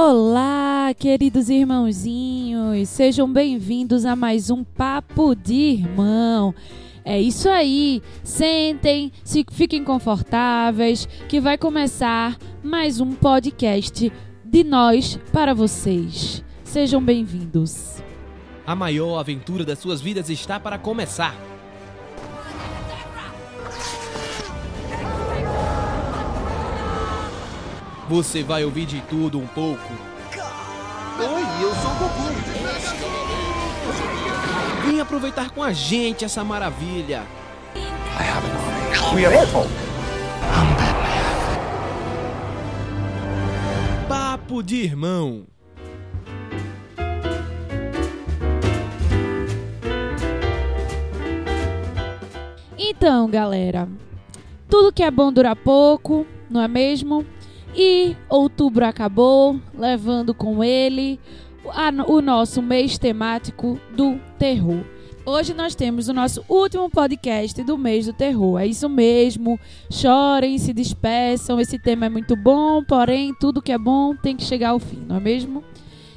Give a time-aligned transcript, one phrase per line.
[0.00, 6.54] Olá, queridos irmãozinhos, sejam bem-vindos a mais um Papo de Irmão.
[7.04, 14.12] É isso aí, sentem, se fiquem confortáveis, que vai começar mais um podcast
[14.44, 16.44] de nós para vocês.
[16.62, 18.00] Sejam bem-vindos.
[18.64, 21.47] A maior aventura das suas vidas está para começar.
[28.08, 29.92] Você vai ouvir de tudo um pouco.
[31.18, 32.22] Oi, eu sou o Goku.
[34.86, 37.22] Vem aproveitar com a gente essa maravilha.
[39.14, 39.68] We are Apple.
[44.08, 45.44] Papo de irmão.
[52.78, 53.86] Então, galera,
[54.70, 57.26] tudo que é bom dura pouco, não é mesmo?
[57.74, 61.20] E outubro acabou, levando com ele
[62.06, 64.82] o nosso mês temático do terror.
[65.24, 68.58] Hoje nós temos o nosso último podcast do mês do terror.
[68.58, 69.60] É isso mesmo.
[69.90, 71.60] Chorem, se despeçam.
[71.60, 75.04] Esse tema é muito bom, porém, tudo que é bom tem que chegar ao fim,
[75.06, 75.62] não é mesmo?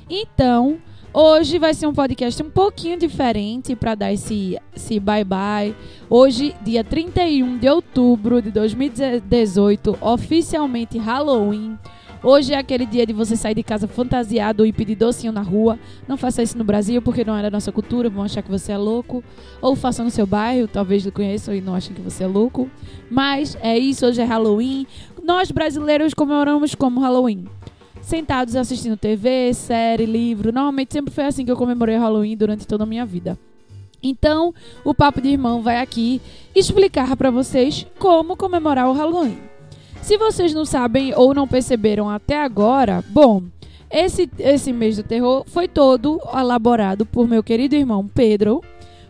[0.09, 0.79] Então,
[1.13, 5.75] hoje vai ser um podcast um pouquinho diferente para dar esse, esse bye-bye.
[6.09, 11.77] Hoje, dia 31 de outubro de 2018, oficialmente Halloween.
[12.23, 15.79] Hoje é aquele dia de você sair de casa fantasiado e pedir docinho na rua.
[16.07, 18.71] Não faça isso no Brasil porque não é da nossa cultura, vão achar que você
[18.71, 19.23] é louco.
[19.59, 22.69] Ou faça no seu bairro, talvez não conheçam e não achem que você é louco.
[23.09, 24.85] Mas é isso, hoje é Halloween.
[25.23, 27.45] Nós brasileiros comemoramos como Halloween
[28.01, 30.51] sentados assistindo TV, série, livro.
[30.51, 33.37] Normalmente sempre foi assim que eu comemorei Halloween durante toda a minha vida.
[34.03, 36.19] Então, o Papo de Irmão vai aqui
[36.55, 39.37] explicar para vocês como comemorar o Halloween.
[40.01, 43.43] Se vocês não sabem ou não perceberam até agora, bom,
[43.89, 48.63] esse, esse mês do terror foi todo elaborado por meu querido irmão Pedro,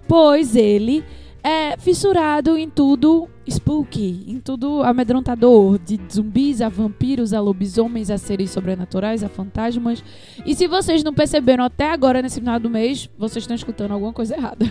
[0.07, 1.03] pois ele
[1.43, 8.17] é fissurado em tudo spooky, em tudo amedrontador, de zumbis a vampiros, a lobisomens, a
[8.17, 10.03] seres sobrenaturais, a fantasmas.
[10.45, 14.13] E se vocês não perceberam até agora nesse final do mês, vocês estão escutando alguma
[14.13, 14.65] coisa errada.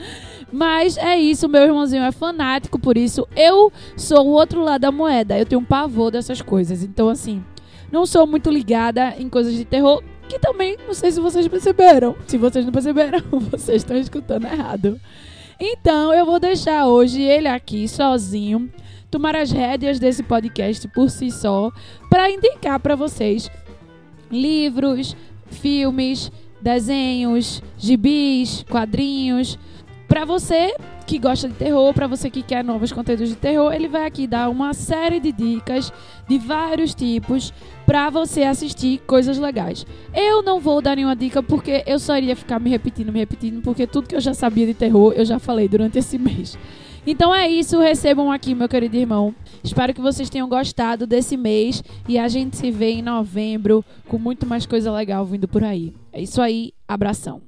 [0.52, 4.92] Mas é isso, meu irmãozinho é fanático, por isso eu sou o outro lado da
[4.92, 5.38] moeda.
[5.38, 6.82] Eu tenho um pavor dessas coisas.
[6.82, 7.42] Então, assim,
[7.90, 12.14] não sou muito ligada em coisas de terror, que também não sei se vocês perceberam.
[12.26, 13.20] Se vocês não perceberam,
[13.50, 15.00] vocês estão escutando errado.
[15.58, 18.70] Então, eu vou deixar hoje ele aqui sozinho,
[19.10, 21.72] tomar as rédeas desse podcast por si só,
[22.10, 23.50] para indicar para vocês
[24.30, 25.16] livros,
[25.50, 26.30] filmes,
[26.60, 29.58] desenhos, gibis, quadrinhos.
[30.06, 30.74] Para você
[31.06, 34.26] que gosta de terror, para você que quer novos conteúdos de terror, ele vai aqui
[34.26, 35.90] dar uma série de dicas
[36.28, 37.52] de vários tipos
[37.86, 39.86] para você assistir coisas legais.
[40.12, 43.62] Eu não vou dar nenhuma dica porque eu só iria ficar me repetindo, me repetindo,
[43.62, 46.58] porque tudo que eu já sabia de terror eu já falei durante esse mês.
[47.06, 49.32] Então é isso, recebam aqui, meu querido irmão.
[49.62, 54.18] Espero que vocês tenham gostado desse mês e a gente se vê em novembro com
[54.18, 55.94] muito mais coisa legal vindo por aí.
[56.12, 57.40] É isso aí, abração.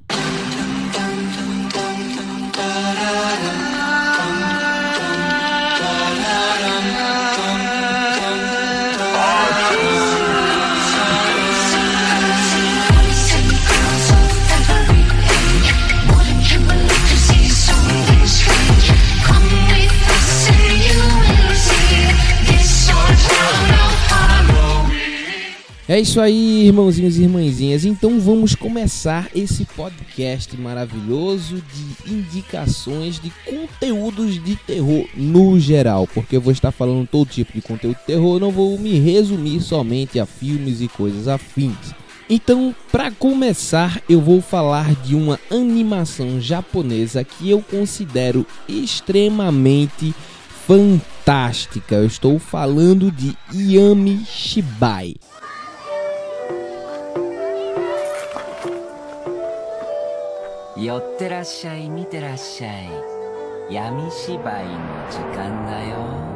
[25.88, 27.86] É isso aí, irmãozinhos e irmãzinhas.
[27.86, 36.36] Então vamos começar esse podcast maravilhoso de indicações de conteúdos de terror no geral, porque
[36.36, 40.20] eu vou estar falando todo tipo de conteúdo de terror, não vou me resumir somente
[40.20, 41.94] a filmes e coisas afins.
[42.28, 50.14] Então, para começar, eu vou falar de uma animação japonesa que eu considero extremamente
[50.66, 51.94] fantástica.
[51.94, 55.14] Eu estou falando de Yami Shibai.
[60.77, 62.89] 寄ってらっしゃい見てらっしゃい
[63.69, 64.71] 闇芝居の
[65.09, 66.33] 時間だよ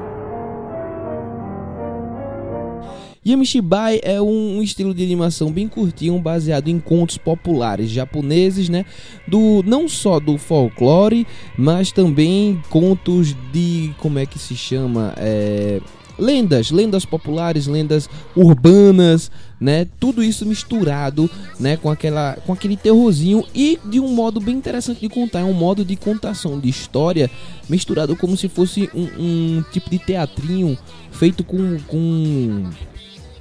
[3.28, 8.86] Yamishibai é um, um estilo de animação bem curtinho, baseado em contos populares japoneses, né?
[9.28, 11.28] Do não só do folclore,
[11.58, 15.82] mas também contos de como é que se chama, é,
[16.18, 19.30] lendas, lendas populares, lendas urbanas,
[19.63, 19.87] né?
[20.01, 25.01] Tudo isso misturado, né, com aquela com aquele terrorzinho e de um modo bem interessante
[25.01, 27.31] de contar, é um modo de contação de história
[27.69, 30.77] misturado como se fosse um, um tipo de teatrinho
[31.13, 32.65] feito com, com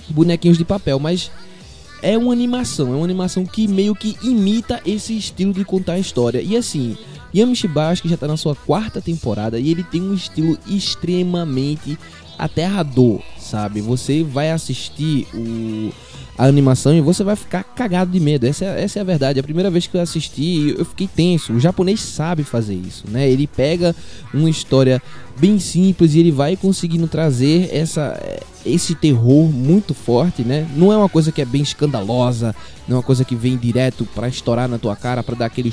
[0.09, 1.31] bonequinhos de papel, mas
[2.03, 5.99] é uma animação, é uma animação que meio que imita esse estilo de contar a
[5.99, 6.41] história.
[6.41, 6.95] E assim,
[7.33, 11.97] Yamishiba acho que já tá na sua quarta temporada e ele tem um estilo extremamente
[12.37, 13.81] aterrador, sabe?
[13.81, 15.91] Você vai assistir o
[16.41, 18.47] a animação e você vai ficar cagado de medo.
[18.47, 19.39] Essa é, essa é a verdade.
[19.39, 21.53] A primeira vez que eu assisti, eu fiquei tenso.
[21.53, 23.29] O japonês sabe fazer isso, né?
[23.29, 23.95] Ele pega
[24.33, 24.99] uma história
[25.37, 28.19] bem simples e ele vai conseguindo trazer essa,
[28.65, 30.67] esse terror muito forte, né?
[30.75, 32.55] Não é uma coisa que é bem escandalosa,
[32.87, 35.71] não é uma coisa que vem direto para estourar na tua cara, para dar aquele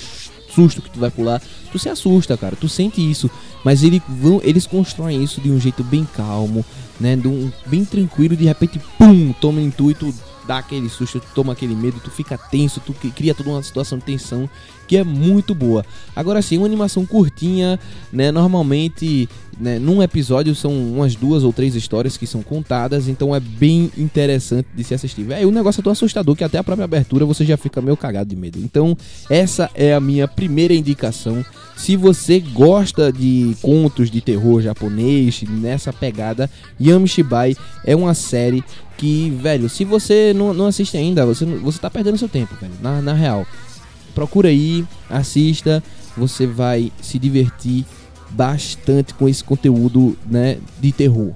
[0.54, 1.40] susto que tu vai pular.
[1.72, 3.30] Tu se assusta, cara, tu sente isso.
[3.64, 6.62] Mas ele, vão, eles constroem isso de um jeito bem calmo,
[7.00, 7.18] né?
[7.24, 10.14] Um, bem tranquilo, de repente, pum, toma e tu
[10.48, 13.98] dá aquele susto, tu toma aquele medo, tu fica tenso, tu cria toda uma situação
[13.98, 14.48] de tensão
[14.88, 15.84] que é muito boa.
[16.16, 17.78] Agora sim, uma animação curtinha,
[18.10, 18.32] né?
[18.32, 19.28] Normalmente,
[19.60, 23.92] né, num episódio são umas duas ou três histórias que são contadas, então é bem
[23.98, 25.24] interessante de se assistir.
[25.24, 27.98] Véi, o negócio é tão assustador que até a própria abertura você já fica meio
[27.98, 28.58] cagado de medo.
[28.58, 28.96] Então,
[29.28, 31.44] essa é a minha primeira indicação.
[31.78, 38.64] Se você gosta de contos de terror japonês, nessa pegada, Yamishibai é uma série
[38.96, 42.74] que, velho, se você não, não assiste ainda, você, você tá perdendo seu tempo, velho,
[42.82, 43.46] na, na real.
[44.12, 45.82] Procura aí, assista,
[46.16, 47.86] você vai se divertir
[48.30, 51.32] bastante com esse conteúdo, né, de terror.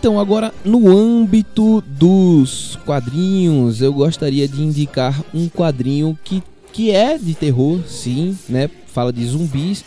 [0.00, 6.42] Então, agora no âmbito dos quadrinhos, eu gostaria de indicar um quadrinho que,
[6.72, 8.70] que é de terror, sim, né?
[8.86, 9.84] Fala de zumbis.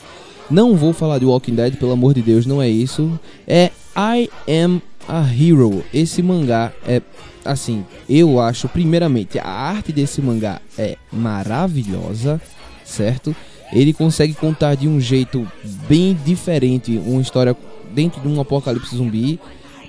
[0.51, 3.19] Não vou falar de Walking Dead, pelo amor de Deus, não é isso.
[3.47, 4.79] É I Am
[5.09, 5.83] a Hero.
[5.91, 7.01] Esse mangá é
[7.43, 12.39] assim, eu acho primeiramente a arte desse mangá é maravilhosa,
[12.85, 13.35] certo?
[13.71, 15.47] Ele consegue contar de um jeito
[15.89, 17.57] bem diferente uma história
[17.91, 19.39] dentro de um apocalipse zumbi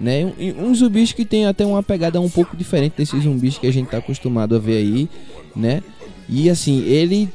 [0.01, 0.33] né?
[0.39, 3.73] Um, um zumbis que tem até uma pegada um pouco diferente desses zumbis que a
[3.73, 5.09] gente tá acostumado a ver aí,
[5.55, 5.83] né?
[6.29, 7.29] E assim, ele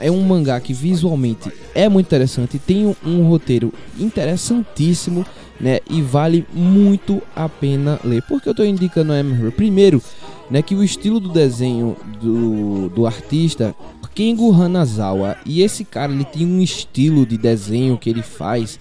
[0.00, 5.24] é um mangá que visualmente é muito interessante, tem um, um roteiro interessantíssimo,
[5.60, 5.80] né?
[5.88, 8.22] E vale muito a pena ler.
[8.22, 9.54] Por que eu tô indicando a Emerald?
[9.54, 10.02] Primeiro,
[10.50, 13.74] né, que o estilo do desenho do, do artista
[14.14, 18.78] Kengo Hanazawa, e esse cara ele tem um estilo de desenho que ele faz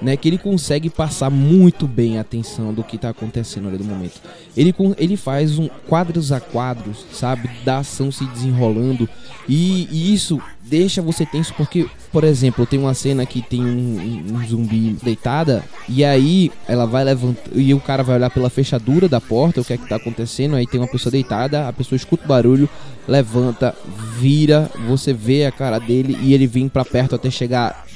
[0.00, 3.84] né, que ele consegue passar muito bem a atenção do que está acontecendo ali no
[3.84, 4.20] momento.
[4.56, 9.08] Ele, ele faz um quadros a quadros, sabe, da ação se desenrolando
[9.48, 14.24] e, e isso deixa você tenso porque, por exemplo, tem uma cena que tem um,
[14.28, 18.50] um, um, zumbi deitada e aí ela vai levantar e o cara vai olhar pela
[18.50, 21.72] fechadura da porta, o que é que tá acontecendo, aí tem uma pessoa deitada, a
[21.72, 22.68] pessoa escuta o barulho,
[23.06, 23.74] levanta,
[24.18, 27.86] vira, você vê a cara dele e ele vem para perto até chegar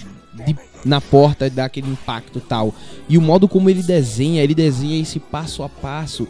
[0.47, 0.55] de
[0.85, 2.75] na porta dá aquele impacto tal.
[3.09, 6.27] E o modo como ele desenha, ele desenha esse passo a passo,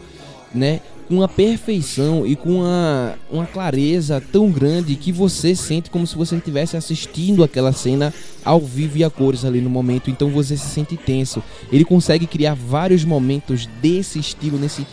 [0.54, 0.80] né?
[1.08, 6.16] Com uma perfeição e com uma, uma clareza tão grande que você sente como se
[6.16, 8.14] você estivesse assistindo aquela cena
[8.44, 10.08] ao vivo e a cores ali no momento.
[10.08, 11.42] Então você se sente tenso.
[11.72, 14.86] Ele consegue criar vários momentos desse estilo, nesse,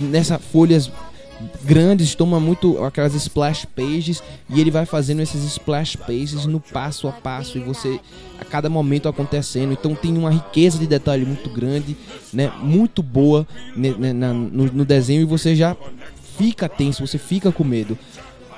[0.00, 0.90] nessa folhas
[1.64, 7.08] grandes, toma muito aquelas splash pages e ele vai fazendo esses splash pages no passo
[7.08, 8.00] a passo e você
[8.40, 9.72] a cada momento acontecendo.
[9.72, 11.96] Então tem uma riqueza de detalhe muito grande,
[12.32, 12.52] né?
[12.62, 15.76] Muito boa né, né, na, no, no desenho e você já
[16.36, 17.98] fica tenso, você fica com medo.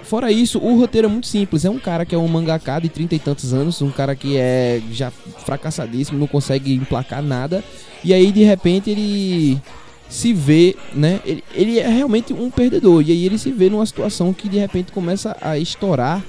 [0.03, 1.67] Fora isso, o roteiro é muito simples.
[1.67, 4.39] É um cara que é um mangaká de trinta e tantos anos, um cara que
[4.39, 7.63] é já fracassadíssimo, não consegue emplacar nada.
[8.03, 9.61] E aí, de repente, ele
[10.09, 11.21] se vê, né?
[11.25, 13.03] Ele, ele é realmente um perdedor.
[13.03, 16.23] E aí ele se vê numa situação que de repente começa a estourar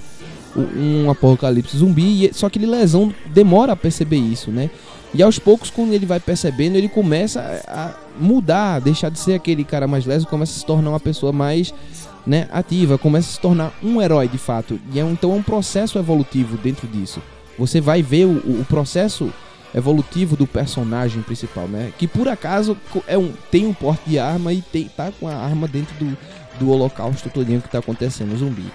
[0.55, 2.29] um apocalipse zumbi.
[2.33, 4.69] Só que ele lesão demora a perceber isso, né?
[5.13, 9.63] E aos poucos, quando ele vai percebendo, ele começa a mudar, deixar de ser aquele
[9.63, 11.73] cara mais leso, começa a se tornar uma pessoa mais
[12.27, 14.79] né, ativa, começa a se tornar um herói de fato.
[14.93, 17.21] E é, então é um processo evolutivo dentro disso.
[17.57, 19.33] Você vai ver o, o processo
[19.73, 21.91] evolutivo do personagem principal, né?
[21.97, 25.35] Que por acaso é um, tem um porte de arma e tem, tá com a
[25.35, 26.17] arma dentro do,
[26.59, 28.65] do holocausto todinho que tá acontecendo, zumbi.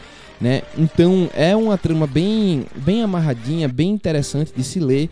[0.40, 0.62] Né?
[0.76, 5.08] Então é uma trama bem, bem amarradinha, bem interessante de se ler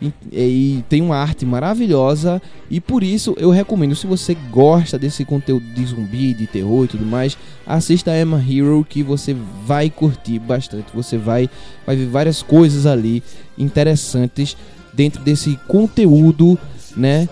[0.00, 5.24] e, e, tem uma arte maravilhosa e por isso eu recomendo se você gosta desse
[5.24, 9.88] conteúdo de zumbi, de terror e tudo mais, assista a Emma Hero que você vai
[9.88, 11.48] curtir bastante, você vai
[11.86, 13.22] vai ver várias coisas ali
[13.56, 14.56] interessantes
[14.94, 16.58] dentro desse conteúdo,
[16.96, 17.28] né,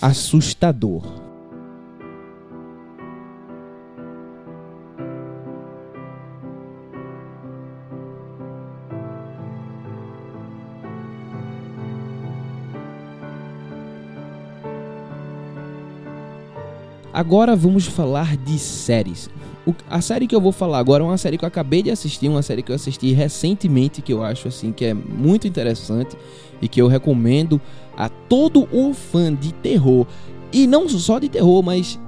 [0.00, 1.24] assustador.
[17.14, 19.30] Agora vamos falar de séries.
[19.88, 22.28] A série que eu vou falar agora é uma série que eu acabei de assistir,
[22.28, 26.16] uma série que eu assisti recentemente, que eu acho assim que é muito interessante
[26.60, 27.60] e que eu recomendo
[27.96, 30.06] a todo o fã de terror.
[30.52, 31.98] E não só de terror, mas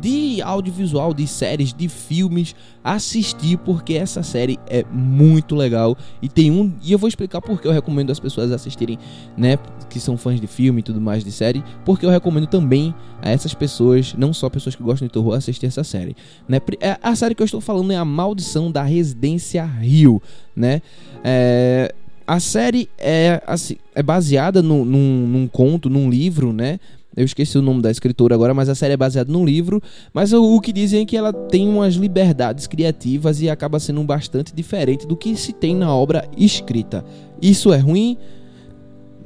[0.00, 6.50] de audiovisual, de séries, de filmes, assistir porque essa série é muito legal e tem
[6.50, 8.98] um e eu vou explicar por que eu recomendo as pessoas assistirem,
[9.36, 9.58] né,
[9.90, 13.30] que são fãs de filme e tudo mais de série, porque eu recomendo também a
[13.30, 16.14] essas pessoas, não só pessoas que gostam de terror, assistir essa série,
[16.48, 16.60] né?
[16.80, 20.20] É- A série que eu estou falando é a Maldição da Residência Rio,
[20.54, 20.80] né?
[21.24, 21.94] É,
[22.26, 26.78] a série é, assim, é baseada no- num, num conto, num livro, né?
[27.16, 29.82] Eu esqueci o nome da escritora agora, mas a série é baseada num livro.
[30.12, 34.02] Mas o, o que dizem é que ela tem umas liberdades criativas e acaba sendo
[34.04, 37.04] bastante diferente do que se tem na obra escrita.
[37.40, 38.18] Isso é ruim?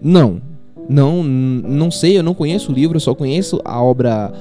[0.00, 0.40] Não.
[0.88, 4.32] Não, não sei, eu não conheço o livro, eu só conheço a obra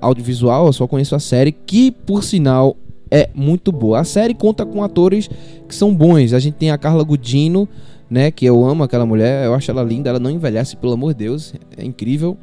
[0.00, 2.76] audiovisual, eu só conheço a série, que por sinal
[3.10, 4.00] é muito boa.
[4.00, 5.30] A série conta com atores
[5.68, 6.32] que são bons.
[6.32, 7.68] A gente tem a Carla Gudino,
[8.10, 11.14] né, que eu amo aquela mulher, eu acho ela linda, ela não envelhece, pelo amor
[11.14, 12.36] de Deus, é incrível.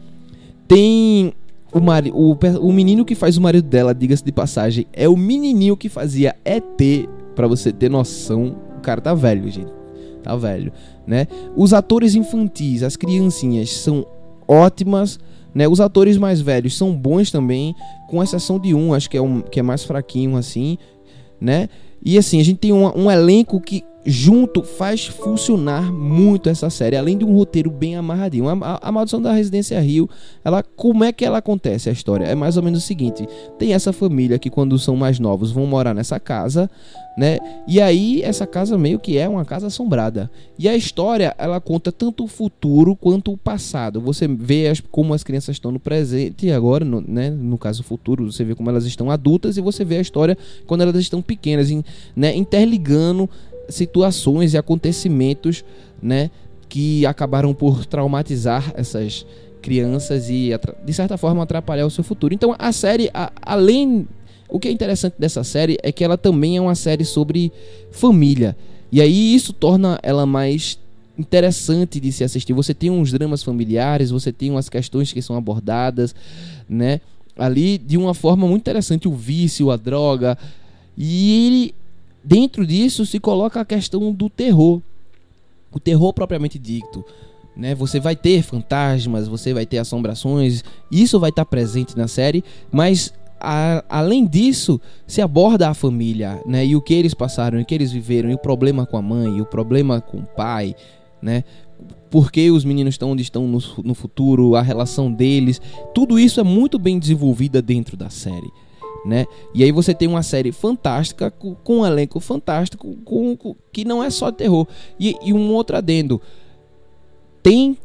[0.71, 1.33] Tem
[1.73, 5.17] o, mari o, o menino que faz o marido dela, diga-se de passagem, é o
[5.17, 6.81] menininho que fazia ET,
[7.35, 8.55] pra você ter noção.
[8.77, 9.69] O cara tá velho, gente.
[10.23, 10.71] Tá velho,
[11.05, 11.27] né?
[11.57, 14.05] Os atores infantis, as criancinhas são
[14.47, 15.19] ótimas,
[15.53, 15.67] né?
[15.67, 17.75] Os atores mais velhos são bons também,
[18.07, 20.77] com exceção de um, acho que é um que é mais fraquinho assim,
[21.39, 21.67] né?
[22.01, 26.95] E assim, a gente tem um, um elenco que junto faz funcionar muito essa série,
[26.95, 28.47] além de um roteiro bem amarradinho.
[28.49, 30.09] A, a, Maldição da Residência Rio,
[30.43, 32.25] ela como é que ela acontece a história?
[32.25, 33.27] É mais ou menos o seguinte:
[33.59, 36.69] tem essa família que quando são mais novos vão morar nessa casa,
[37.17, 37.39] né?
[37.67, 40.31] E aí essa casa meio que é uma casa assombrada.
[40.57, 43.99] E a história, ela conta tanto o futuro quanto o passado.
[44.01, 47.29] Você vê as, como as crianças estão no presente agora, no, né?
[47.29, 50.81] no caso futuro, você vê como elas estão adultas e você vê a história quando
[50.81, 51.83] elas estão pequenas, em-
[52.15, 52.35] né?
[52.35, 53.29] interligando
[53.69, 55.63] situações e acontecimentos,
[56.01, 56.29] né,
[56.67, 59.25] que acabaram por traumatizar essas
[59.61, 60.51] crianças e
[60.83, 62.33] de certa forma atrapalhar o seu futuro.
[62.33, 64.07] Então a série, a- além
[64.49, 67.51] o que é interessante dessa série é que ela também é uma série sobre
[67.89, 68.55] família.
[68.91, 70.77] E aí isso torna ela mais
[71.17, 72.51] interessante de se assistir.
[72.51, 76.13] Você tem uns dramas familiares, você tem umas questões que são abordadas,
[76.67, 76.99] né?
[77.37, 80.37] Ali de uma forma muito interessante, o vício, a droga.
[80.97, 81.75] E ele,
[82.23, 84.81] dentro disso se coloca a questão do terror.
[85.71, 87.03] O terror propriamente dito.
[87.55, 87.75] Né?
[87.75, 93.13] Você vai ter fantasmas, você vai ter assombrações, isso vai estar presente na série, mas
[93.39, 96.65] a- além disso, se aborda a família, né?
[96.65, 99.41] E o que eles passaram, o que eles viveram, e o problema com a mãe,
[99.41, 100.75] o problema com o pai,
[101.21, 101.43] né?
[102.09, 105.59] Por que os meninos estão onde estão no, no futuro, a relação deles,
[105.93, 108.49] tudo isso é muito bem desenvolvida dentro da série,
[109.05, 109.25] né?
[109.53, 114.03] E aí você tem uma série fantástica, com, um elenco fantástico, com, com- que não
[114.03, 114.67] é só terror.
[114.99, 116.21] E, e um outro adendo,
[117.41, 117.77] tem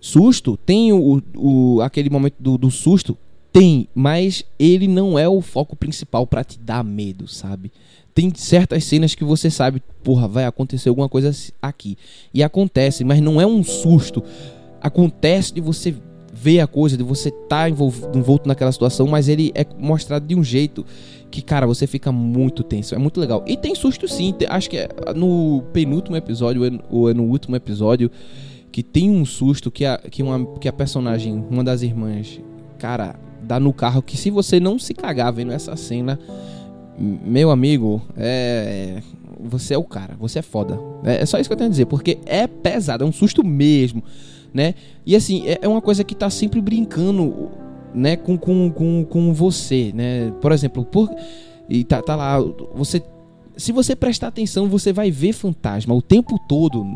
[0.00, 3.16] susto, tem o, o aquele momento do, do susto,
[3.52, 7.72] tem, mas ele não é o foco principal pra te dar medo, sabe?
[8.14, 11.30] Tem certas cenas que você sabe, porra, vai acontecer alguma coisa
[11.62, 11.96] aqui.
[12.34, 14.22] E acontece, mas não é um susto.
[14.80, 15.94] Acontece de você
[16.32, 20.34] ver a coisa, de você tá envolvido, envolto naquela situação, mas ele é mostrado de
[20.34, 20.84] um jeito
[21.30, 22.94] que, cara, você fica muito tenso.
[22.94, 23.44] É muito legal.
[23.46, 24.32] E tem susto sim.
[24.32, 28.10] tem- acho que é no penúltimo episódio, ou é no- ou é no último episódio,
[28.70, 32.40] que tem um susto que a, que uma, que a personagem, uma das irmãs,
[32.78, 36.18] cara, dá no carro que se você não se cagar vendo essa cena,
[36.98, 39.00] meu amigo, é.
[39.40, 40.80] Você é o cara, você é foda.
[41.04, 43.44] É, é só isso que eu tenho a dizer, porque é pesado, é um susto
[43.46, 44.02] mesmo,
[44.52, 44.74] né?
[45.04, 47.50] E assim, é, é uma coisa que tá sempre brincando,
[47.94, 50.32] né, com, com, com, com você, né?
[50.40, 51.10] Por exemplo, por,
[51.68, 52.40] e tá, tá lá,
[52.74, 53.02] você.
[53.56, 56.86] Se você prestar atenção, você vai ver fantasma o tempo todo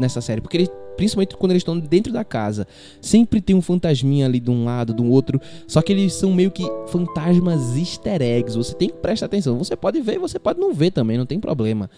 [0.00, 2.66] nessa série, porque eles, principalmente quando eles estão dentro da casa,
[3.00, 6.50] sempre tem um fantasminha ali de um lado, do outro, só que eles são meio
[6.50, 8.56] que fantasmas easter eggs.
[8.56, 9.56] Você tem que prestar atenção.
[9.58, 11.88] Você pode ver, você pode não ver também, não tem problema.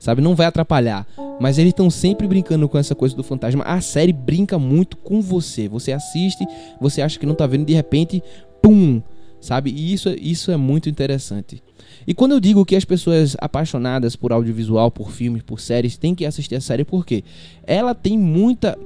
[0.00, 1.06] Sabe, não vai atrapalhar.
[1.38, 3.62] Mas eles estão sempre brincando com essa coisa do fantasma.
[3.64, 5.68] A série brinca muito com você.
[5.68, 6.44] Você assiste,
[6.80, 8.22] você acha que não tá vendo, de repente,
[8.62, 9.02] pum!
[9.42, 9.70] Sabe?
[9.70, 11.62] E isso, isso é muito interessante.
[12.06, 16.14] E quando eu digo que as pessoas apaixonadas por audiovisual, por filmes, por séries, têm
[16.14, 17.22] que assistir a série, por quê?
[17.66, 18.78] Ela tem muita.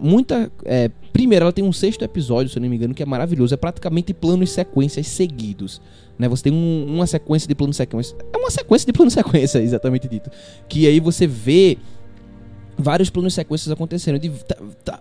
[0.00, 0.50] Muita.
[0.64, 3.54] é, primeiro, ela tem um sexto episódio, se eu não me engano, que é maravilhoso.
[3.54, 5.80] É praticamente planos e sequências seguidos.
[6.18, 6.28] Né?
[6.28, 8.16] Você tem um- uma sequência de plano sequência.
[8.32, 10.30] É uma sequência de plano sequência, exatamente dito.
[10.68, 11.78] Que aí você vê
[12.76, 14.30] vários planos sequências acontecendo de,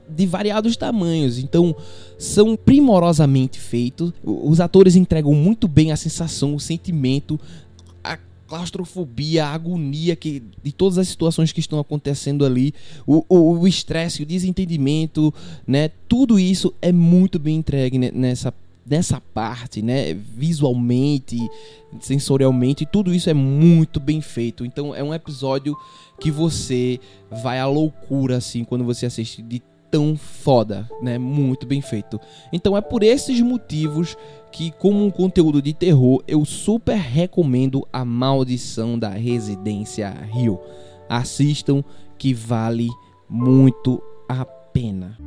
[0.10, 1.38] de variados tamanhos.
[1.38, 1.76] Então,
[2.18, 4.12] são primorosamente feitos.
[4.24, 7.40] O- Os atores entregam muito bem a sensação, o sentimento,
[8.04, 12.74] a claustrofobia, a agonia que, de todas as situações que estão acontecendo ali,
[13.06, 15.34] o o- o estresse, o desentendimento,
[15.68, 15.92] né?
[16.08, 18.52] Tudo isso é muito bem entregue ne- nessa
[18.90, 21.38] nessa parte, né, visualmente,
[22.00, 24.66] sensorialmente, tudo isso é muito bem feito.
[24.66, 25.76] Então é um episódio
[26.20, 31.18] que você vai à loucura assim quando você assiste de tão foda, né?
[31.18, 32.20] Muito bem feito.
[32.52, 34.18] Então é por esses motivos
[34.52, 40.60] que como um conteúdo de terror, eu super recomendo A Maldição da Residência Rio.
[41.10, 41.84] Assistam
[42.18, 42.90] que vale
[43.30, 45.18] muito a pena.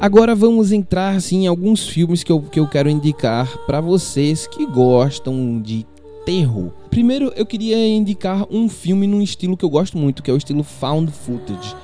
[0.00, 4.46] Agora vamos entrar assim, em alguns filmes que eu, que eu quero indicar para vocês
[4.46, 5.84] que gostam de
[6.24, 6.70] terror.
[6.88, 10.36] Primeiro eu queria indicar um filme num estilo que eu gosto muito, que é o
[10.36, 11.74] estilo found footage.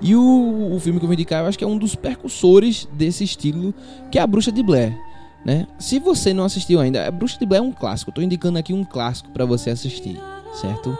[0.00, 2.88] E o, o filme que eu vou indicar, eu acho que é um dos percussores
[2.92, 3.72] desse estilo,
[4.10, 4.98] que é A Bruxa de Blair.
[5.44, 5.68] Né?
[5.78, 8.10] Se você não assistiu ainda, A Bruxa de Blair é um clássico.
[8.10, 10.18] Tô indicando aqui um clássico para você assistir,
[10.60, 10.98] certo?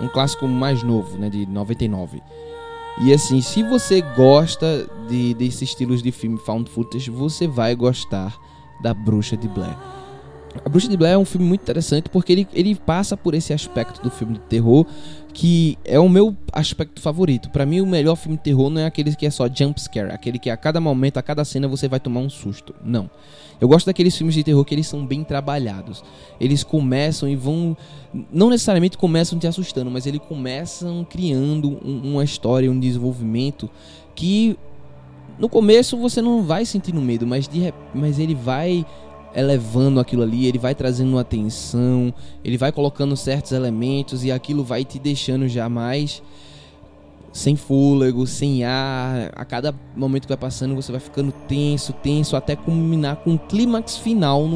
[0.00, 2.22] Um clássico mais novo, né, de 99.
[3.00, 8.38] E assim, se você gosta de, desses estilos de filme found footage, você vai gostar
[8.80, 9.76] da Bruxa de Blair.
[10.64, 13.52] A Bruxa de Blair é um filme muito interessante porque ele, ele passa por esse
[13.52, 14.86] aspecto do filme de terror
[15.32, 17.48] que é o meu aspecto favorito.
[17.48, 20.12] Pra mim, o melhor filme de terror não é aquele que é só jump scare,
[20.12, 22.74] aquele que a cada momento, a cada cena você vai tomar um susto.
[22.84, 23.08] Não.
[23.58, 26.04] Eu gosto daqueles filmes de terror que eles são bem trabalhados.
[26.38, 27.74] Eles começam e vão.
[28.30, 33.70] Não necessariamente começam te assustando, mas eles começam criando um- uma história, um desenvolvimento
[34.14, 34.58] que
[35.38, 38.84] no começo você não vai sentindo medo, mas, de, mas ele vai
[39.34, 42.12] elevando aquilo ali, ele vai trazendo atenção,
[42.44, 46.22] ele vai colocando certos elementos e aquilo vai te deixando já mais
[47.32, 49.32] sem fôlego, sem ar.
[49.34, 53.38] A cada momento que vai passando, você vai ficando tenso, tenso, até culminar com um
[53.38, 54.46] clímax final,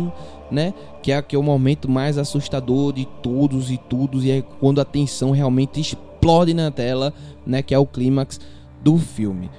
[0.50, 0.74] né?
[1.02, 4.80] Que é, que é o momento mais assustador de todos e todos, e é quando
[4.80, 7.14] a tensão realmente explode na tela,
[7.46, 7.62] né?
[7.62, 8.38] Que é o clímax
[8.82, 9.50] do filme.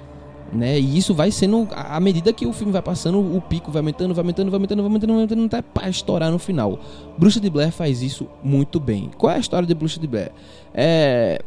[0.52, 0.80] Né?
[0.80, 4.14] E isso vai sendo, à medida que o filme vai passando, o pico vai aumentando,
[4.14, 6.78] vai aumentando, vai aumentando, vai aumentando, vai aumentando, até pra estourar no final.
[7.18, 9.10] Bruxa de Blair faz isso muito bem.
[9.18, 10.32] Qual é a história de Bruxa de Blair?
[10.72, 11.42] É,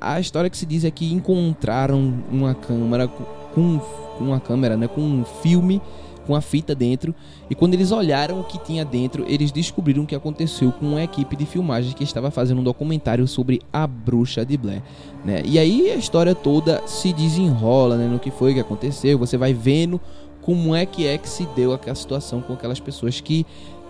[0.00, 4.88] a história que se diz é que encontraram uma câmera com com uma câmera, né,
[4.88, 5.80] com um filme
[6.26, 7.14] com a fita dentro
[7.50, 11.02] e quando eles olharam o que tinha dentro, eles descobriram o que aconteceu com uma
[11.02, 14.82] equipe de filmagem que estava fazendo um documentário sobre a bruxa de Blair,
[15.24, 15.42] né?
[15.44, 19.52] E aí a história toda se desenrola, né, no que foi que aconteceu, você vai
[19.52, 20.00] vendo
[20.40, 23.46] como é que é que se deu aquela situação com aquelas pessoas que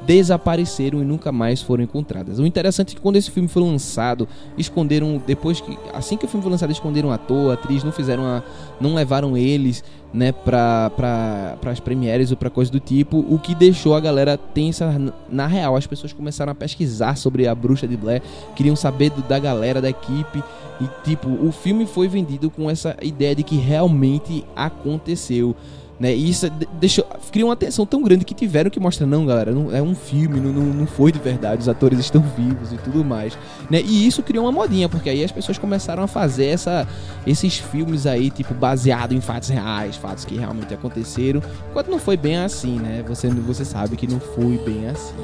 [0.07, 2.39] desapareceram e nunca mais foram encontradas.
[2.39, 6.29] O interessante é que quando esse filme foi lançado, esconderam depois que assim que o
[6.29, 8.43] filme foi lançado, esconderam o ator, a atriz, não fizeram a,
[8.81, 13.55] não levaram eles, né, pra, pra, pras premieres ou pra coisa do tipo, o que
[13.55, 14.95] deixou a galera tensa
[15.31, 15.77] na real.
[15.77, 18.23] As pessoas começaram a pesquisar sobre a bruxa de Blair,
[18.55, 20.43] queriam saber do- da galera da equipe
[20.81, 25.55] e tipo, o filme foi vendido com essa ideia de que realmente aconteceu.
[26.01, 26.15] Né?
[26.15, 29.53] E isso de- deixou, criou uma tensão tão grande que tiveram que mostrar, não, galera,
[29.53, 32.77] não, é um filme, não, não, não foi de verdade, os atores estão vivos e
[32.79, 33.39] tudo mais.
[33.71, 33.81] Né?
[33.81, 36.89] E isso criou uma modinha, porque aí as pessoas começaram a fazer essa,
[37.27, 42.17] esses filmes aí, tipo, baseado em fatos reais, fatos que realmente aconteceram, enquanto não foi
[42.17, 43.05] bem assim, né?
[43.07, 45.15] Você, você sabe que não foi bem assim.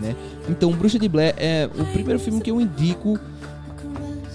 [0.00, 0.16] Né?
[0.48, 3.18] Então, Bruxa de Blair é o primeiro filme que eu indico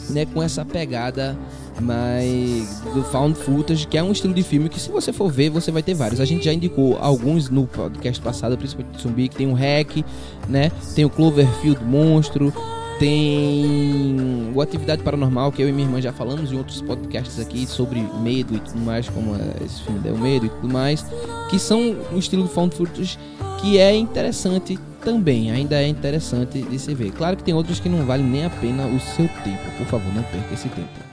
[0.09, 1.37] né, com essa pegada
[1.81, 5.49] mais do found footage, que é um estilo de filme que se você for ver,
[5.49, 6.19] você vai ter vários.
[6.19, 10.03] A gente já indicou alguns no podcast passado, principalmente de zumbi, que tem o Hack,
[10.47, 10.71] né?
[10.95, 12.53] Tem o Cloverfield Monstro,
[12.99, 17.65] tem o Atividade Paranormal, que eu e minha irmã já falamos em outros podcasts aqui
[17.65, 21.05] sobre medo e tudo mais, como é esse filme deu medo e tudo mais,
[21.49, 23.17] que são um estilo de found footage
[23.59, 27.11] que é interessante também, ainda é interessante de se ver.
[27.11, 29.71] Claro que tem outros que não valem nem a pena o seu tempo.
[29.77, 31.12] Por favor, não perca esse tempo.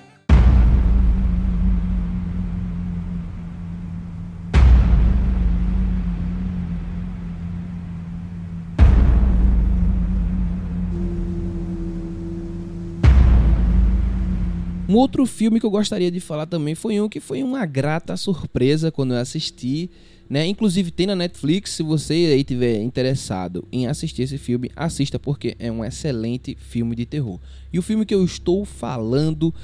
[14.91, 18.17] Um outro filme que eu gostaria de falar também foi um que foi uma grata
[18.17, 19.89] surpresa quando eu assisti,
[20.29, 20.45] né?
[20.49, 25.55] Inclusive tem na Netflix, se você aí tiver interessado em assistir esse filme, assista porque
[25.61, 27.39] é um excelente filme de terror.
[27.73, 29.55] E o filme que eu estou falando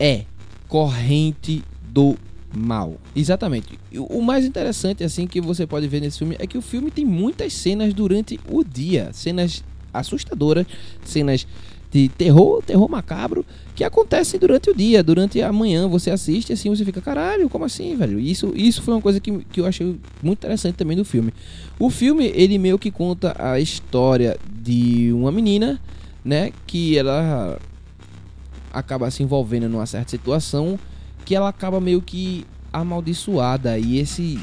[0.00, 0.24] é
[0.68, 2.16] Corrente do
[2.50, 2.98] mal.
[3.14, 3.78] Exatamente.
[3.94, 7.04] O mais interessante, assim, que você pode ver nesse filme é que o filme tem
[7.04, 9.10] muitas cenas durante o dia.
[9.12, 10.66] Cenas assustadoras,
[11.04, 11.46] cenas
[11.92, 15.86] de terror, terror macabro, que acontecem durante o dia, durante a manhã.
[15.86, 18.18] Você assiste assim, você fica, caralho, como assim, velho?
[18.18, 21.34] Isso, isso foi uma coisa que, que eu achei muito interessante também do filme.
[21.78, 25.78] O filme, ele meio que conta a história de uma menina,
[26.24, 27.58] né, que ela
[28.72, 30.78] acaba se envolvendo numa certa situação
[31.26, 34.40] que ela acaba meio que amaldiçoada e esse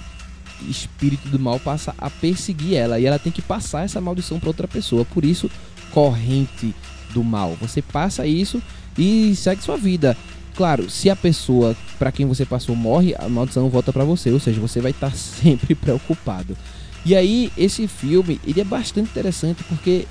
[0.67, 4.49] espírito do mal passa a perseguir ela e ela tem que passar essa maldição para
[4.49, 5.03] outra pessoa.
[5.05, 5.49] Por isso,
[5.91, 6.75] corrente
[7.13, 7.57] do mal.
[7.61, 8.61] Você passa isso
[8.97, 10.15] e segue sua vida.
[10.55, 14.39] Claro, se a pessoa para quem você passou morre, a maldição volta para você, ou
[14.39, 16.57] seja, você vai estar sempre preocupado.
[17.05, 20.05] E aí, esse filme, ele é bastante interessante porque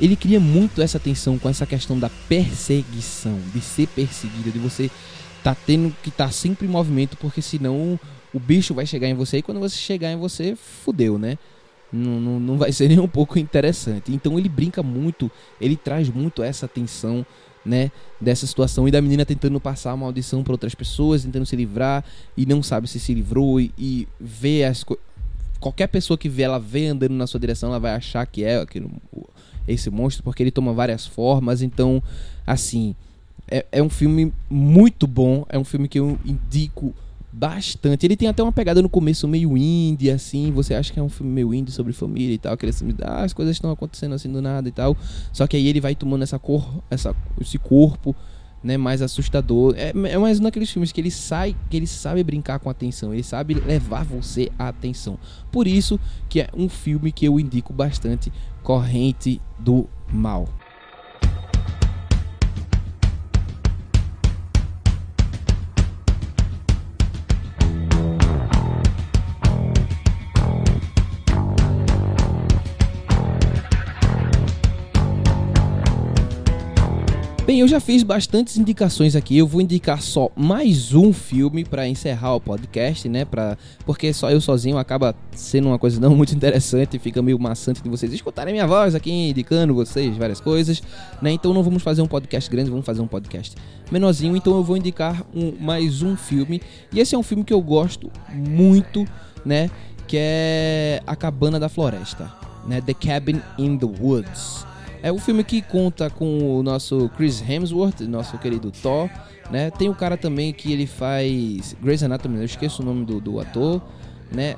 [0.00, 4.90] ele cria muito essa tensão com essa questão da perseguição, de ser perseguido, de você
[5.42, 7.98] tá tendo que estar sempre em movimento, porque senão
[8.32, 11.38] o bicho vai chegar em você e quando você chegar em você, fudeu, né?
[11.96, 14.12] Não, não, não vai ser nem um pouco interessante.
[14.12, 15.30] Então ele brinca muito,
[15.60, 17.24] ele traz muito essa tensão,
[17.64, 17.90] né?
[18.20, 22.04] Dessa situação e da menina tentando passar a maldição para outras pessoas, tentando se livrar
[22.36, 25.04] e não sabe se se livrou e, e vê as coisas.
[25.58, 28.58] Qualquer pessoa que vê ela vê andando na sua direção, ela vai achar que é
[28.58, 28.90] aquele,
[29.66, 31.62] esse monstro, porque ele toma várias formas.
[31.62, 32.02] Então,
[32.46, 32.94] assim,
[33.48, 35.46] é, é um filme muito bom.
[35.48, 36.94] É um filme que eu indico
[37.36, 38.06] bastante.
[38.06, 40.50] Ele tem até uma pegada no começo meio indie, assim.
[40.52, 42.54] Você acha que é um filme meio indie sobre família e tal.
[42.54, 44.96] Aquele filme, ah, as coisas estão acontecendo assim do nada e tal.
[45.32, 48.16] Só que aí ele vai tomando essa cor, essa, esse corpo,
[48.64, 49.74] né, mais assustador.
[49.76, 52.72] É, é mais um daqueles filmes que ele sai, que ele sabe brincar com a
[52.72, 53.12] atenção.
[53.12, 55.18] Ele sabe levar você à atenção.
[55.52, 60.48] Por isso que é um filme que eu indico bastante, Corrente do Mal.
[77.56, 79.38] Bem, eu já fiz bastantes indicações aqui.
[79.38, 83.24] Eu vou indicar só mais um filme para encerrar o podcast, né?
[83.24, 83.56] Pra...
[83.86, 86.98] Porque só eu sozinho acaba sendo uma coisa não muito interessante.
[86.98, 90.82] Fica meio maçante de vocês escutarem minha voz aqui indicando vocês várias coisas,
[91.22, 91.30] né?
[91.30, 93.56] Então não vamos fazer um podcast grande, vamos fazer um podcast
[93.90, 94.36] menorzinho.
[94.36, 96.60] Então eu vou indicar um, mais um filme.
[96.92, 99.06] E esse é um filme que eu gosto muito,
[99.46, 99.70] né?
[100.06, 102.30] Que é A Cabana da Floresta,
[102.66, 102.82] né?
[102.82, 104.65] The Cabin in the Woods.
[105.02, 109.08] É um filme que conta com o nosso Chris Hemsworth, nosso querido Thor,
[109.50, 109.70] né?
[109.70, 113.38] Tem o cara também que ele faz Grey's Anatomy, eu esqueço o nome do, do
[113.38, 113.82] ator,
[114.32, 114.56] né?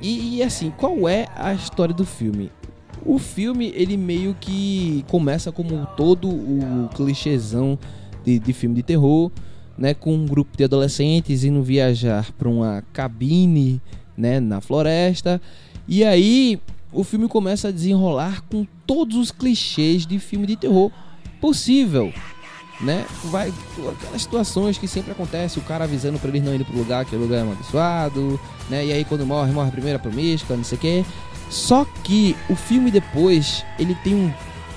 [0.00, 2.50] E, e, assim, qual é a história do filme?
[3.04, 7.78] O filme, ele meio que começa como todo o clichêzão
[8.24, 9.30] de, de filme de terror,
[9.76, 9.92] né?
[9.92, 13.80] Com um grupo de adolescentes indo viajar para uma cabine,
[14.16, 14.40] né?
[14.40, 15.40] Na floresta.
[15.86, 16.58] E aí
[16.92, 20.90] o filme começa a desenrolar com todos os clichês de filme de terror
[21.40, 22.12] possível,
[22.80, 23.04] né?
[23.24, 23.52] Vai
[23.90, 27.14] aquelas situações que sempre acontece, o cara avisando para eles não irem pro lugar, que
[27.14, 28.86] o lugar é amaldiçoado, né?
[28.86, 31.04] E aí quando morre, morre a primeira promíscua, não sei o quê.
[31.48, 34.32] Só que o filme depois, ele tem um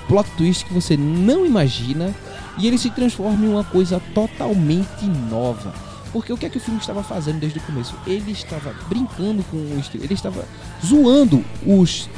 [0.08, 2.14] plot twist que você não imagina
[2.58, 5.93] e ele se transforma em uma coisa totalmente nova.
[6.14, 7.92] Porque o que é que o filme estava fazendo desde o começo?
[8.06, 10.44] Ele estava brincando com o estilo, ele estava
[10.86, 12.08] zoando os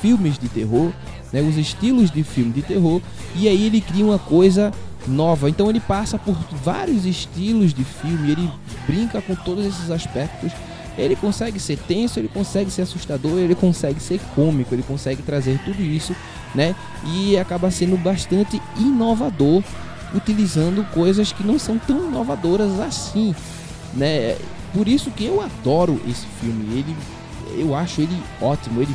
[0.00, 0.90] filmes de terror,
[1.30, 3.02] né, os estilos de filme de terror,
[3.36, 4.72] e aí ele cria uma coisa
[5.06, 5.50] nova.
[5.50, 6.34] Então ele passa por
[6.64, 8.50] vários estilos de filme, ele
[8.86, 10.50] brinca com todos esses aspectos.
[10.96, 15.58] Ele consegue ser tenso, ele consegue ser assustador, ele consegue ser cômico, ele consegue trazer
[15.62, 16.16] tudo isso,
[16.54, 16.74] né?
[17.04, 19.62] E acaba sendo bastante inovador
[20.14, 23.34] utilizando coisas que não são tão inovadoras assim,
[23.94, 24.36] né?
[24.72, 26.78] Por isso que eu adoro esse filme.
[26.78, 26.96] Ele,
[27.56, 28.80] eu acho ele ótimo.
[28.80, 28.94] Ele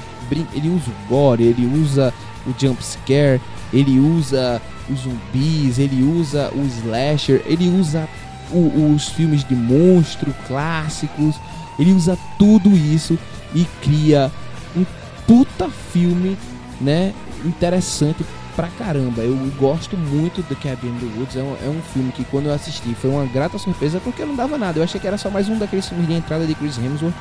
[0.54, 2.14] ele usa o gore, ele usa
[2.46, 8.08] o jump scare, ele usa os zumbis, ele usa o slasher, ele usa
[8.52, 11.36] o, os filmes de monstro clássicos,
[11.78, 13.18] ele usa tudo isso
[13.54, 14.32] e cria
[14.76, 14.86] um
[15.26, 16.38] puta filme,
[16.80, 17.14] né?
[17.46, 18.26] Interessante
[18.58, 19.22] pra caramba.
[19.22, 21.36] Eu gosto muito do Cabin in the Woods.
[21.38, 24.36] É um, é um, filme que quando eu assisti foi uma grata surpresa porque não
[24.36, 24.80] dava nada.
[24.80, 27.14] Eu achei que era só mais um daqueles filmes de entrada de Chris Hemsworth,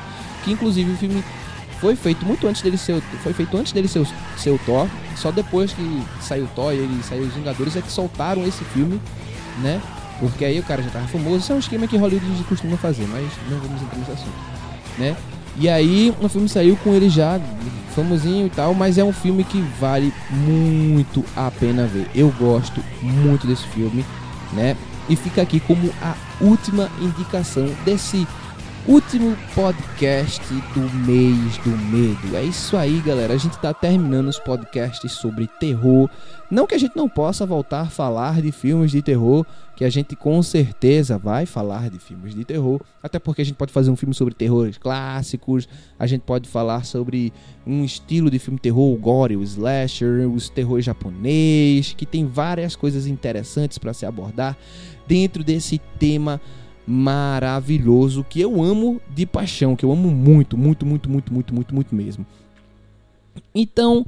[0.43, 1.23] que inclusive o filme
[1.79, 4.87] foi feito muito antes dele ser foi feito antes dele ser, ser o Thor.
[5.15, 8.63] Só depois que saiu o Thor e ele saiu os Vingadores é que soltaram esse
[8.65, 8.99] filme,
[9.61, 9.79] né?
[10.19, 11.37] Porque aí o cara já tava famoso.
[11.37, 14.37] Isso é um esquema que Hollywood costuma fazer, mas não vamos entrar nesse assunto,
[14.97, 15.15] né?
[15.55, 17.39] E aí o filme saiu com ele já
[17.97, 22.07] famosinho e tal, mas é um filme que vale muito a pena ver.
[22.13, 24.05] Eu gosto muito desse filme,
[24.53, 24.77] né?
[25.09, 28.27] E fica aqui como a última indicação desse
[28.87, 30.41] último podcast
[30.73, 32.37] do mês do medo.
[32.37, 33.33] É isso aí, galera.
[33.33, 36.09] A gente tá terminando os podcasts sobre terror.
[36.49, 39.45] Não que a gente não possa voltar a falar de filmes de terror,
[39.75, 43.57] que a gente com certeza vai falar de filmes de terror, até porque a gente
[43.57, 45.67] pode fazer um filme sobre terrores clássicos,
[45.99, 47.33] a gente pode falar sobre
[47.65, 52.73] um estilo de filme terror, o gore, o slasher, os terror japonês, que tem várias
[52.77, 54.57] coisas interessantes para se abordar
[55.05, 56.39] dentro desse tema
[56.87, 61.75] maravilhoso que eu amo de paixão, que eu amo muito, muito, muito, muito, muito, muito,
[61.75, 62.25] muito mesmo.
[63.53, 64.05] Então,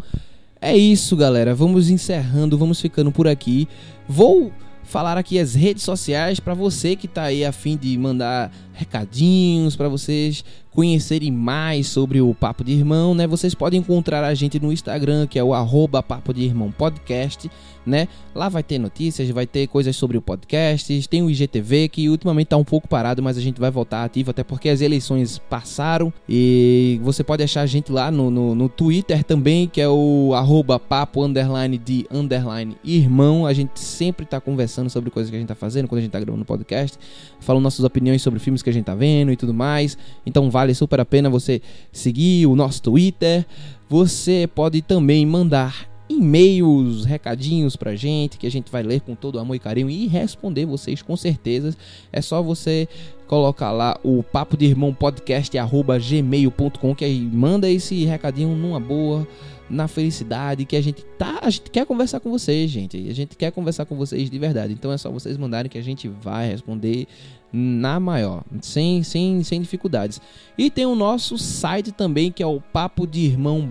[0.62, 1.54] é isso, galera.
[1.54, 3.68] Vamos encerrando, vamos ficando por aqui.
[4.08, 4.52] Vou
[4.84, 9.76] falar aqui as redes sociais para você que está aí a fim de mandar recadinhos
[9.76, 13.28] para vocês conhecerem mais sobre o Papo de Irmão, né?
[13.28, 17.50] Vocês podem encontrar a gente no Instagram, que é o arroba Papo de Irmão Podcast,
[17.86, 18.08] né?
[18.36, 22.48] Lá vai ter notícias, vai ter coisas sobre o podcast, tem o IGTV, que ultimamente
[22.48, 26.14] tá um pouco parado, mas a gente vai voltar ativo, até porque as eleições passaram,
[26.28, 30.34] e você pode achar a gente lá no, no, no Twitter também, que é o
[30.36, 35.40] arroba Papo Underline de Underline Irmão, a gente sempre tá conversando sobre coisas que a
[35.40, 36.98] gente tá fazendo, quando a gente tá gravando o podcast,
[37.40, 40.74] falando nossas opiniões sobre filmes que a gente tá vendo e tudo mais, então vale
[40.74, 43.46] super a pena você seguir o nosso Twitter.
[43.90, 49.40] Você pode também mandar e-mails, recadinhos pra gente, que a gente vai ler com todo
[49.40, 51.78] amor e carinho e responder vocês com certeza.
[52.12, 52.88] É só você
[53.28, 59.28] colocar lá o papo de irmão podcast gmail.com que aí manda esse recadinho numa boa,
[59.70, 63.10] na felicidade, que a gente tá, a gente quer conversar com vocês, gente.
[63.10, 64.74] A gente quer conversar com vocês de verdade.
[64.74, 67.08] Então é só vocês mandarem que a gente vai responder
[67.52, 70.22] na maior, sem, sem, sem dificuldades.
[70.58, 73.62] E tem o nosso site também, que é o papo de irmão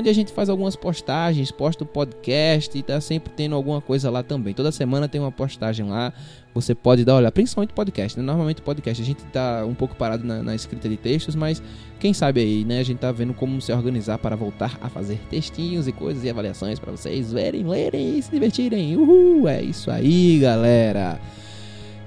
[0.00, 4.10] onde a gente faz algumas postagens, posta o podcast e tá sempre tendo alguma coisa
[4.10, 4.52] lá também.
[4.52, 6.12] Toda semana tem uma postagem lá
[6.52, 8.24] você pode dar olhar, principalmente podcast, né?
[8.24, 11.62] Normalmente podcast a gente tá um pouco parado na, na, escrita de textos, mas
[12.00, 12.80] quem sabe aí, né?
[12.80, 16.30] A gente tá vendo como se organizar para voltar a fazer textinhos e coisas e
[16.30, 18.96] avaliações para vocês verem, lerem e se divertirem.
[18.96, 19.46] Uhul!
[19.48, 21.20] É isso aí, galera.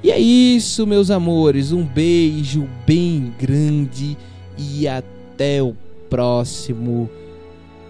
[0.03, 1.71] E é isso, meus amores.
[1.71, 4.17] Um beijo bem grande
[4.58, 5.73] e até o
[6.10, 7.10] próximo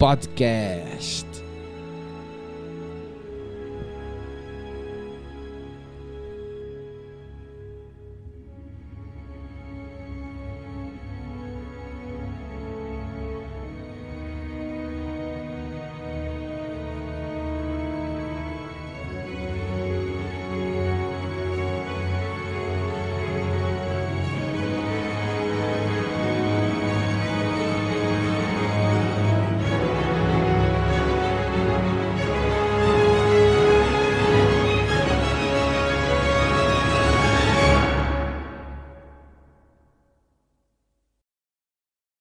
[0.04, 1.43] podcast.